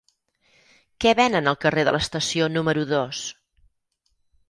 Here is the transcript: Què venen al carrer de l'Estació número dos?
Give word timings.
Què 1.05 1.13
venen 1.19 1.51
al 1.53 1.59
carrer 1.67 1.85
de 1.89 1.95
l'Estació 1.97 2.51
número 2.57 2.89
dos? 2.97 3.25